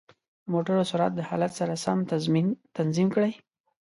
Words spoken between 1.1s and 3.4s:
د حالت سره سم تنظیم کړئ.